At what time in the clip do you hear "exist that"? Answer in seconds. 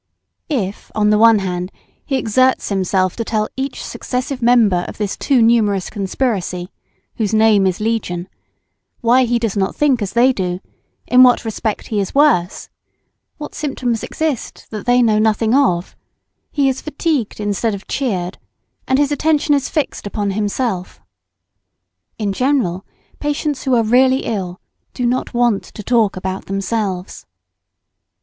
14.01-14.87